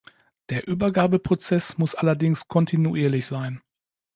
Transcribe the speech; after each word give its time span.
Der 0.49 0.67
Übergabeprozess 0.67 1.77
muss 1.77 1.93
allerdings 1.93 2.47
kontinuierlich 2.47 3.27
sein. 3.27 3.61